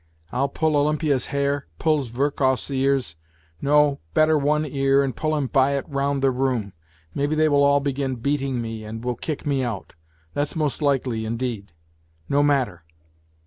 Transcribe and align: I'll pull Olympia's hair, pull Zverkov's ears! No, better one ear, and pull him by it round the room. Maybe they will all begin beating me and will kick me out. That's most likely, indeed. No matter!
I'll 0.31 0.49
pull 0.49 0.75
Olympia's 0.75 1.27
hair, 1.27 1.67
pull 1.77 2.01
Zverkov's 2.01 2.71
ears! 2.71 3.17
No, 3.61 3.99
better 4.15 4.35
one 4.35 4.65
ear, 4.65 5.03
and 5.03 5.15
pull 5.15 5.35
him 5.35 5.45
by 5.45 5.73
it 5.73 5.87
round 5.87 6.23
the 6.23 6.31
room. 6.31 6.73
Maybe 7.13 7.35
they 7.35 7.47
will 7.47 7.63
all 7.63 7.81
begin 7.81 8.15
beating 8.15 8.59
me 8.63 8.83
and 8.83 9.03
will 9.03 9.15
kick 9.15 9.45
me 9.45 9.63
out. 9.63 9.93
That's 10.33 10.55
most 10.55 10.81
likely, 10.81 11.23
indeed. 11.23 11.73
No 12.27 12.41
matter! 12.41 12.83